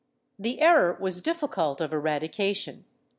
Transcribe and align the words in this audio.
The 0.39 0.61
error 0.61 0.97
was 0.99 1.21
difficult 1.21 1.79
of 1.79 1.93
eradication. 1.93 2.85